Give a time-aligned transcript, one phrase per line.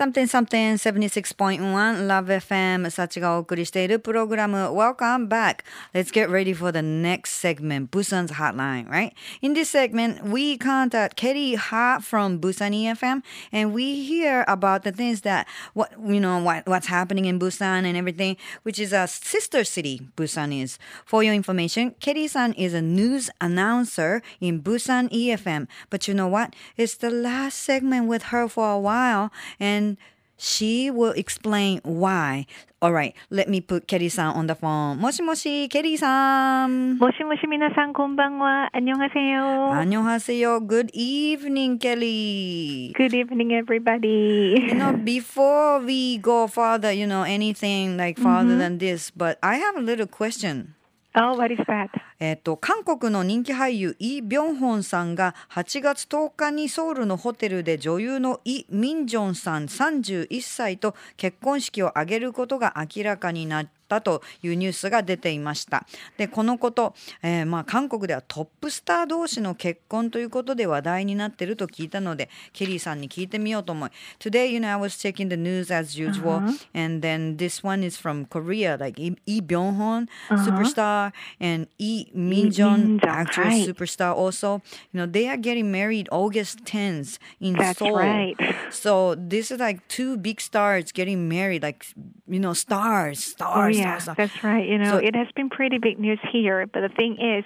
[0.00, 5.63] something something 76.1 Love FM サチがお送りしているプログラム Welcome back.
[5.93, 9.13] Let's get ready for the next segment, Busan's Hotline, right?
[9.41, 13.21] In this segment, we contact Kelly Ha from Busan EFM
[13.51, 17.83] and we hear about the things that what you know what, what's happening in Busan
[17.83, 20.79] and everything, which is a sister city Busan is.
[21.05, 25.67] For your information, Kelly-san is a news announcer in Busan EFM.
[25.89, 26.55] But you know what?
[26.77, 29.89] It's the last segment with her for a while and
[30.38, 32.46] she will explain why.
[32.82, 34.98] All right, let me put Kelly-san on the phone.
[34.98, 36.98] もしもし, Kelly-san.
[36.98, 38.68] もしもし皆さんこんばんは。
[38.72, 40.60] 안녕하세요 안녕하세요.
[40.60, 42.92] Good evening, Kelly.
[42.94, 44.54] Good evening, everybody.
[44.68, 49.56] You know, before we go further, you know, anything like farther than this, but I
[49.56, 50.74] have a little question.
[51.16, 51.88] Oh, what is that?
[52.21, 65.85] えっと、韓国の人気俳優イ・ビョンホンさんが8月10日にソウルのホテルで女優のイ・ミンジョンさん31歳と結婚式を挙げることが明らかになったというニュースが出ていました。
[66.17, 73.89] で、このこと、えーまあ韓国ではトップスター同士の結婚ということで話題になっていると聞いたので、ケリーさんに聞いてみようと思い。
[74.19, 76.37] Today, you know, I was checking the news as usual,
[76.73, 83.09] and then this one is from Korea, like Lee Byung-hun, superstar, and Lee Min-jong, Min-jong,
[83.09, 83.67] actress, right.
[83.67, 84.61] superstar also.
[84.91, 87.95] You know, they are getting married August 10th in That's Seoul.
[87.95, 88.35] right.
[88.69, 91.85] So this is like two big stars getting married, like,
[92.27, 94.17] you know, stars, stars, Oh, yeah, stars.
[94.17, 94.67] that's right.
[94.67, 96.65] You know, So- it has been pretty big news here.
[96.71, 97.43] But the thing is,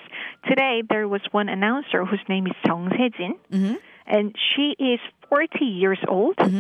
[0.48, 3.76] today there was one announcer whose name is Jung Se-jin, Mm-hmm.
[4.08, 6.36] and she is 40 years old.
[6.38, 6.52] But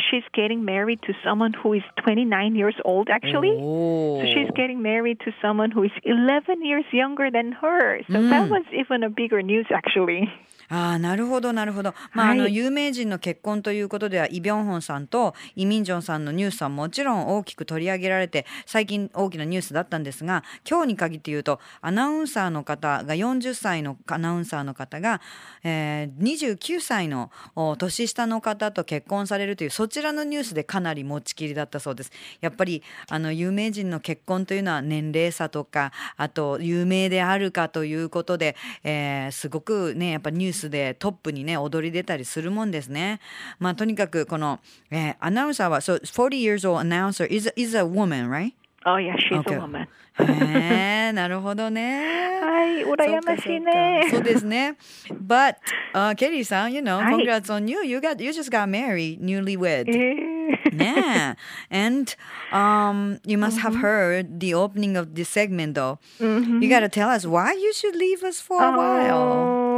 [0.00, 3.56] she's getting married to someone who is 29 years old, actually.
[3.60, 4.20] Oh.
[4.20, 8.00] So she's getting married to someone who is 11 years younger than her.
[8.06, 8.50] So that mm.
[8.50, 10.32] was even a bigger news, actually.
[10.72, 11.92] ああ、なるほど、なるほど。
[12.14, 25.20] まあ、はいあの、有名人の結婚ということでは、イ・ビョンホンさんとイ・ミンジョンさんのニュースはもちろん大きく取り上げられて、最近大きなニュースだったんですが、今日に限って言うと、アナウンサーの方が、40歳のアナウンサーの方が、
[25.62, 32.12] えー、29歳のお年下の方と結婚されるという、そちらのニュースでかなり持ちきりだったそうです。
[32.40, 43.20] やっぱり、あの、有名人の結婚というのは年齢差とか、あと、有名であるかということで、えーすごくね、やっぱニュースでトップにね、踊り出たりするもんですね。
[43.58, 48.52] まあ、とにかく、この、えーアナウンサーは、そう、40 years old announcer is, a- is a woman, right?
[48.84, 49.54] Oh, yeah, she's Okay.
[49.54, 49.86] a woman.
[50.18, 52.40] へえ、なるほどね。
[52.42, 54.08] はい、羨ましいね。
[54.10, 54.74] そうですね。
[55.08, 55.54] But,
[55.94, 57.84] uh, ケリーさん、you know, はい congrats on you.
[57.84, 59.84] You got, you just got married, newlywed.
[59.88, 61.36] えーね
[61.70, 62.12] And
[62.52, 65.98] um, you must have heard the opening of this segment, though.
[66.20, 69.71] You gotta tell us why you should leave us for a while.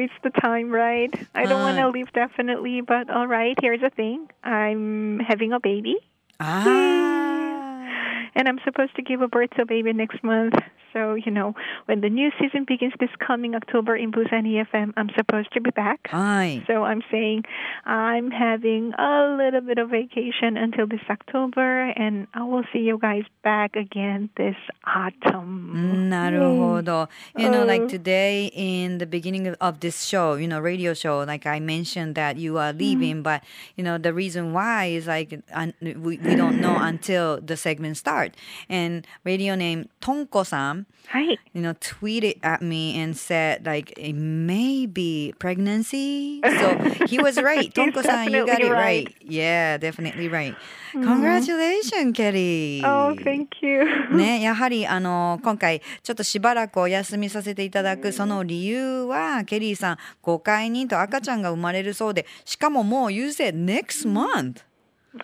[0.00, 1.12] It's the time, right?
[1.34, 4.28] I don't want to leave definitely, but all right, here's the thing.
[4.42, 5.96] I'm having a baby,
[6.38, 8.30] あ ah.
[8.34, 10.54] and I'm supposed to give a birth to a baby next month.
[10.92, 11.54] So, you know,
[11.86, 15.70] when the new season begins this coming October in Busan EFM, I'm supposed to be
[15.70, 16.08] back.
[16.10, 16.64] Hi.
[16.66, 17.44] So I'm saying
[17.84, 22.98] I'm having a little bit of vacation until this October, and I will see you
[22.98, 26.08] guys back again this autumn.
[26.10, 27.08] 나루호도.
[27.36, 27.88] You know, like oh.
[27.88, 32.36] today in the beginning of this show, you know, radio show, like I mentioned that
[32.36, 32.78] you are mm-hmm.
[32.78, 33.22] leaving, mm-hmm.
[33.22, 33.44] but,
[33.76, 37.96] you know, the reason why is like un- we, we don't know until the segment
[37.96, 38.34] start.
[38.68, 41.39] And radio name Tonko-san はい。
[41.53, 46.41] you know, tweeted at me and said like it may be pregnancy.
[46.43, 47.61] So he was right.
[47.61, 49.05] He's Tonko-san, you got definitely it right.
[49.05, 49.15] right.
[49.21, 50.55] Yeah, definitely right.
[50.93, 52.81] Congratulations, Kelly.
[52.83, 53.85] Oh, thank you.
[54.15, 64.63] ね、やはりあの今回ちょっとしばらくお休みさせていただくその理由はケリーさんご解任と赤ちゃんが生まれるそうでしかももう you said next month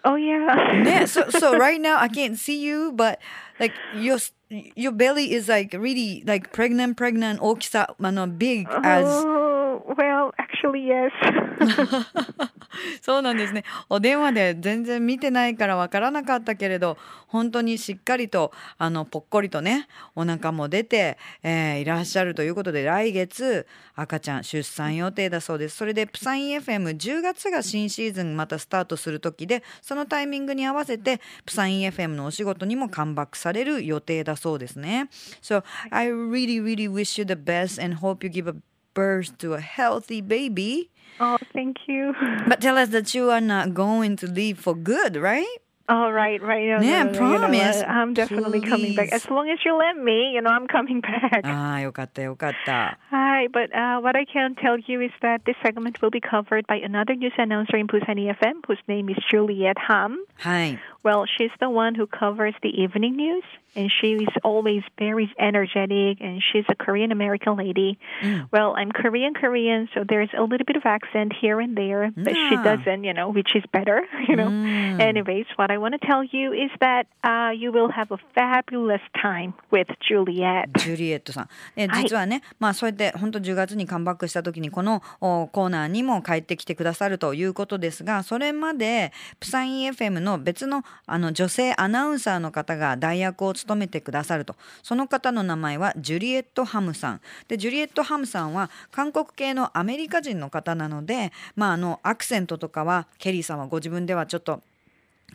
[0.04, 0.84] Oh yeah.
[0.84, 3.20] ね so, so right now I can't see you but
[3.60, 4.18] like your
[4.76, 9.45] your belly is like really like pregnant pregnant 大きさあの big as Oh, well,
[10.57, 11.13] Actually, yes.
[13.03, 13.65] そうなんですね。
[13.89, 25.77] お電話で全然見てないからわからなかったけれど、本当にしっかりと、あの、ぽっこりとね、お腹も出て、えーいらっしゃるということで、来月、赤ちゃん出産予定だそうです。
[25.77, 35.09] それで、プサイン FM10 月が新シーズンまたスタートする時で、そのタイミングに合わせて、プサイン FM のお仕事にもカムバックされる予定だそうですね。
[35.43, 38.55] So, I really, really wish you the best and hope you give a
[38.96, 40.90] birth to a healthy baby.
[41.20, 42.14] oh, thank you.
[42.48, 45.48] But tell us that you are not going to leave for good, right?
[45.90, 46.80] All right, right.
[46.80, 47.78] No, Yeah, no, no, no, you know promise.
[47.78, 47.90] what?
[47.90, 49.10] I'm definitely coming back.
[49.10, 49.26] Please.
[49.26, 51.42] As long as you let me, you know, I'm coming back.
[51.44, 52.98] ああ、よかったよかった。
[53.12, 56.66] Hi, but uh, what I can tell you is that this segment will be covered
[56.68, 60.16] by another news announcer in Busan EFM, whose name is Juliet Ham.
[60.38, 60.80] はい。
[61.04, 63.44] Well, she's the one who covers the evening news,
[63.77, 67.99] And she is always very energetic, and she's a Korean American lady.
[68.53, 72.35] Well, I'm Korean Korean, so there's a little bit of accent here and there, but
[72.35, 72.63] she Ah.
[72.65, 74.49] doesn't, you know, which is better, you know.
[74.99, 79.01] Anyways, what I want to tell you is that uh, you will have a fabulous
[79.21, 80.69] time with Juliet.
[80.79, 81.49] ジュリエットさん。
[81.77, 94.55] えはい実はね、まあそうやって本当10月にカムバックした時にこのおコーナーにも帰ってきてくださるということですが、それまでプサイン FM の別のあの女性アナウンサーの方が代役を務めてくださると。
[94.83, 97.21] その方の名前はジュリエット・ハムさん。
[97.49, 104.63] で、ジュリエット・ハムさんは韓国系のアメリカ人の方なので、まああのアクセントとかはケリーさんはご自分ではちょっと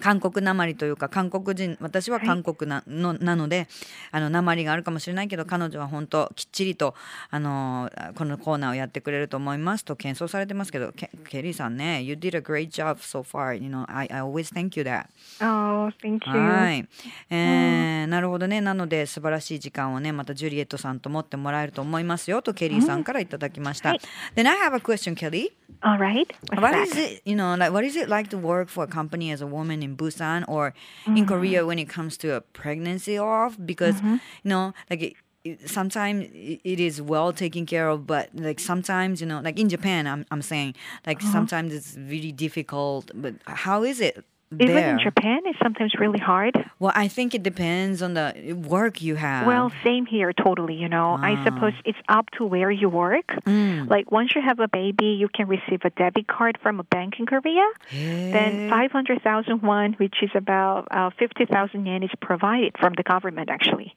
[0.01, 3.67] 韓国なまりというか韓国人私は韓国な,、のなので
[4.11, 6.95] なまりがあるかもしれないけど彼女は本当きっちりと
[7.29, 15.05] あのこのコーナーをやってくれると思いますと謙遜されてますけどケリーさんね「You did a great job so far you know I, always thank you that」
[15.41, 16.37] Oh, thank you.
[16.37, 16.87] はい
[17.29, 23.91] えー、なるほどねなので素晴らしい時間をねまたジュリエットさんと持ってもらえると思いますよとケリーさんからいただきました。
[23.91, 23.99] で、
[24.41, 25.51] うん、はい、Then I have a question, Kelly.
[25.81, 26.27] All right.
[26.59, 29.31] What is, it, you know, like, what is it like to work for a company
[29.31, 30.73] as a woman Busan or
[31.05, 31.25] in mm-hmm.
[31.25, 33.57] Korea when it comes to a pregnancy off?
[33.63, 34.17] Because mm-hmm.
[34.43, 38.59] you know, like it, it, sometimes it it is well taken care of, but like
[38.59, 41.31] sometimes you know, like in Japan, I'm I'm saying like uh-huh.
[41.31, 43.11] sometimes it's really difficult.
[43.13, 44.23] But how is it?
[44.59, 44.89] Even there?
[44.91, 46.55] in Japan, it's sometimes really hard.
[46.79, 49.47] Well, I think it depends on the work you have.
[49.47, 50.75] Well, same here, totally.
[50.75, 53.31] You know, I suppose it's up to where you work.
[53.45, 57.15] Like once you have a baby, you can receive a debit card from a bank
[57.19, 57.65] in Korea.
[57.91, 63.95] Then 500,000 won, which is about uh, 50,000 yen, is provided from the government actually.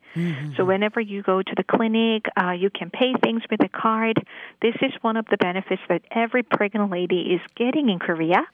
[0.56, 4.24] So whenever you go to the clinic, uh, you can pay things with a card.
[4.62, 8.46] This is one of the benefits that every pregnant lady is getting in Korea.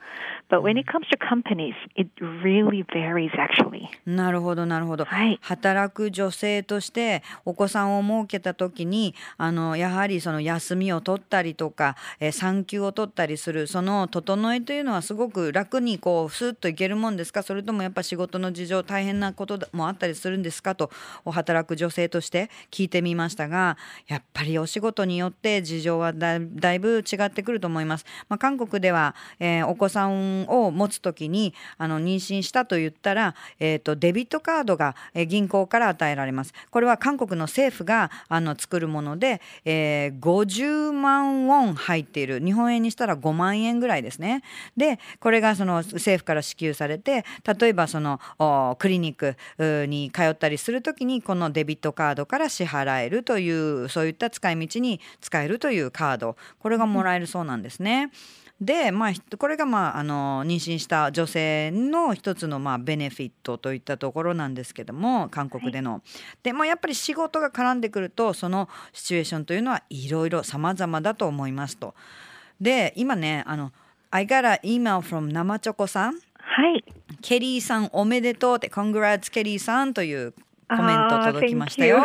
[0.48, 3.88] But when it comes to companies, it really varies actually.
[4.06, 17.42] なるほどなるほど、はい働く女性としてお子さんを設けた時にあのやはりその休みを取ったりとか、えー産休を取ったりするその整えというのはすごく楽にこうスッといけるもんですか？
[17.42, 20.74] それともやっぱ仕事の事情大変なこともあったりするんですか？
[20.74, 20.90] と
[21.24, 23.76] お働く女性として聞いてみましたが
[24.06, 28.06] やっぱりお仕事によって事情はだだいぶ違ってくると思います。
[28.28, 34.94] まあ、韓国では、えーお子さんを持つ時にあの妊娠したと言ったら、えー、とデビットカードが、
[35.26, 36.52] 銀行から与えられます。
[36.70, 44.42] これは韓国の政府があの作るもので、えー50万ウォン入っている日本円にしたら5万円ぐらいですね。
[44.76, 47.24] でこれがその政府から支給されて
[47.60, 48.20] 例えばその
[48.78, 49.36] クリニック
[49.86, 58.10] に通ったりする時にこのデビットカードから支払えるというそういった使い道に使えるというカードこれがもらえるそうなんですね。
[58.60, 66.02] で、まあ、ひこれが、まあ、あの妊娠した女性の一つの、まあ、ベネフィットといったところなんですけども韓国での。
[66.42, 71.94] でもやっぱり仕事が絡んでくるとそのシチュエーションというのはいろいろ様々だと思いますと。
[72.60, 73.72] で今ねあの
[74.10, 76.84] 「I got an email from 生チョコさん」はい。
[77.22, 80.32] ケリーさんおめでとうって、Congrats ケリーさんという
[80.68, 82.00] コメント届きましたよ。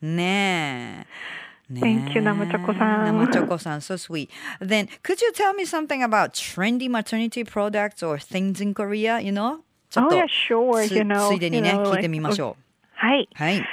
[0.00, 1.06] ねえ。
[1.69, 4.29] ねえ Thank you 生チョコさん生チョコさん、so sweet.
[4.61, 9.31] Then, could you tell me something about trendy maternity products or things in Korea, you
[9.31, 9.59] know?
[9.89, 10.87] ちょっ Oh と yeah, sure.
[10.87, 12.63] つ You know, ついでにね、 you know, 聞いてみましょう。
[12.93, 13.27] はい。
[13.33, 13.63] はい。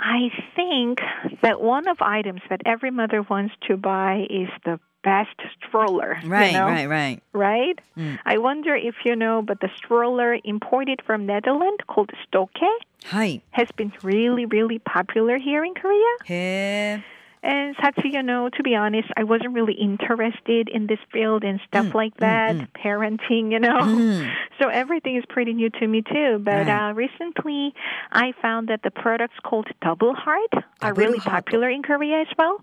[0.00, 0.96] I think
[1.42, 5.34] that one of items that every mother wants to buy is the best
[5.66, 6.16] stroller.
[6.24, 6.66] Right, you know?
[6.66, 7.22] right, right.
[7.32, 7.80] Right?
[8.24, 12.48] I wonder if you know, but the stroller imported from Netherlands called Stokke
[13.06, 13.42] はい。
[13.52, 15.96] has been really, really popular here in Korea.
[16.26, 17.02] へえ。
[17.42, 21.60] And Satsu, you know, to be honest, I wasn't really interested in this field and
[21.68, 23.78] stuff like that, parenting, you know.
[24.60, 26.40] So everything is pretty new to me too.
[26.42, 26.90] But Right.
[26.90, 27.74] uh, recently,
[28.10, 31.46] I found that the products called Double Heart are Double really Heart.
[31.46, 32.58] popular in Korea as well.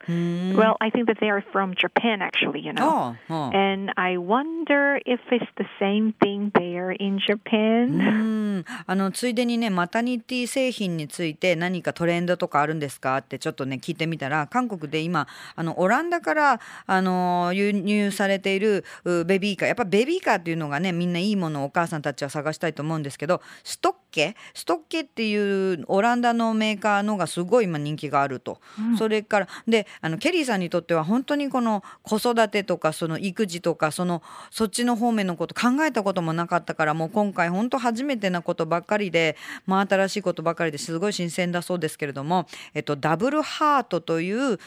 [0.60, 3.16] Well, I think that they are from Japan, actually, you know.
[3.30, 3.56] ああ。
[3.56, 8.60] And I wonder if it's the same thing there in う Japan.
[8.60, 18.85] んあのついでにねマタニティ製品について何かトレンドとかあるんですかってちょっとね聞いてみたら韓 国で今あのオランダからあの輸入されている
[19.27, 19.69] ベビーカー。
[19.69, 24.37] やっぱベビーカーっていうのがねみんないいものをお母さんたちは探したいと思うんですけどストッケ？
[24.55, 39.37] ストッケっていうオランダのメーカーのがすごい今人気があると、うん、それからであのケリーさんにとっては本当にこの子育てとかその育児とかそのそっちの方面のこと考えたこともなかったからもう今回本当初めてなことばっかりで、
[39.67, 44.59] まあ、新しいことばっかりですごい新鮮だそうですけれども、えっと、ダブルハートという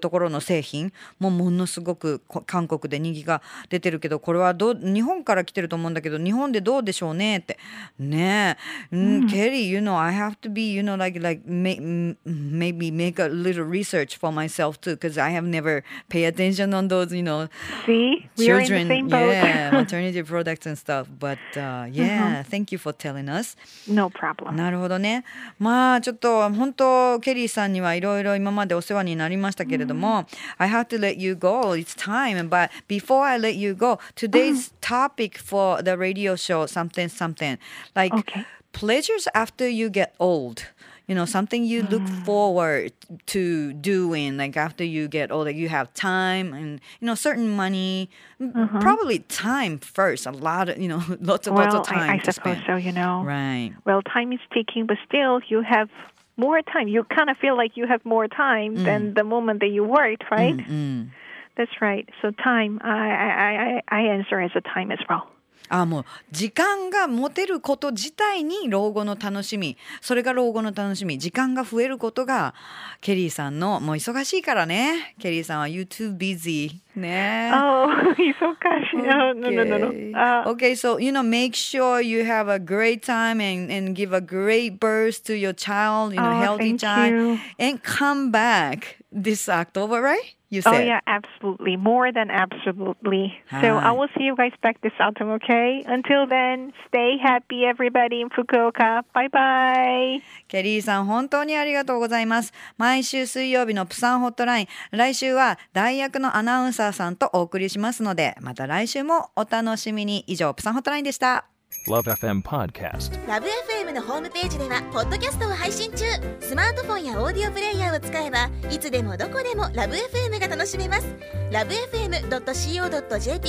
[0.00, 7.58] ところの製品もものすごく韓国で人気が出てるけどこれはど日本から来てると思うんだけど日本でどうでしょうねって。
[7.98, 11.79] ねえ、うん、ケリー you know I have to be you know like like may,
[12.25, 16.87] maybe make a little research for myself too because I have never pay attention on
[16.87, 17.49] those you know
[17.85, 22.49] see we children yeah maternity products and stuff but uh, yeah mm-hmm.
[22.49, 23.55] thank you for telling us
[23.87, 25.23] no problem なるほどね
[25.59, 30.37] まあちょっと本当ケリーさんにはいろいろ今までお世話になりましたけれども、mm.
[30.57, 34.71] I have to let you go it's time but before I let you go today's
[34.71, 34.73] mm.
[34.81, 37.57] topic for the radio show something something
[37.95, 38.45] like okay.
[38.74, 40.66] pleasures after you get old
[41.06, 42.24] you know something you look mm.
[42.24, 42.92] forward
[43.26, 48.08] to doing like after you get older you have time and you know certain money
[48.40, 48.78] mm-hmm.
[48.80, 52.14] probably time first a lot of you know lots of well, lots of time I,
[52.14, 52.66] I to suppose spend.
[52.66, 55.88] so you know right well time is ticking but still you have
[56.36, 58.84] more time you kind of feel like you have more time mm.
[58.84, 61.10] than the moment that you worked right mm
[61.56, 65.30] that's right so time I, I i i answer as a time as well
[65.68, 72.54] あもう時間が持てること自体に老後の楽しみそれが老後の楽しみ時間が増えることが
[73.00, 81.22] ケリーさんのもう忙しいからねケリーさんは You too busy ね Oh 忙しい no no no no, Uh, okay so you know
[81.22, 85.52] make sure you have a great time and, and give a great birth to your
[85.54, 87.38] child you know oh, healthy child you.
[87.58, 90.82] and come back this October right you oh, said.
[90.82, 91.76] Oh, yeah, absolutely.
[91.76, 93.34] More than absolutely.
[93.50, 95.82] So I will see you guys back this autumn, okay?
[95.86, 99.02] Until then, stay happy, everybody in Fukuoka.
[99.12, 100.22] Bye bye.
[100.48, 102.52] ケリーさん、本当にありがとうございます。
[102.78, 110.24] 毎週水曜日のプサンホットライン、来週は大学のアナウンサーさんとお送りしますので、また来週もお楽しみに。
[110.26, 111.53] 以上、プサンホットラインでした。
[111.86, 113.12] LoveFM Podcast.
[113.26, 116.04] LoveFM のホームページではポッドキャストを配信中。
[116.40, 121.06] スマートフォンやオーディオプレイヤーを使えばいつでもどこでも LoveFM が楽しめます。
[121.50, 122.78] LoveFM.co.jp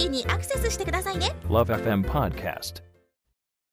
[0.10, 1.36] にアクセスしてくださいね。
[1.48, 2.95] LoveFM Podcast